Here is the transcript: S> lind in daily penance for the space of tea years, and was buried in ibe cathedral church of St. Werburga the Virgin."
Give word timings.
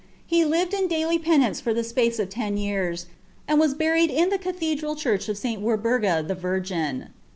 S> 0.31 0.43
lind 0.43 0.73
in 0.73 0.87
daily 0.87 1.19
penance 1.19 1.61
for 1.61 1.75
the 1.75 1.83
space 1.83 2.17
of 2.17 2.29
tea 2.29 2.49
years, 2.49 3.05
and 3.47 3.59
was 3.59 3.75
buried 3.75 4.09
in 4.09 4.31
ibe 4.31 4.41
cathedral 4.41 4.95
church 4.95 5.29
of 5.29 5.37
St. 5.37 5.61
Werburga 5.61 6.27
the 6.27 6.33
Virgin." 6.33 7.09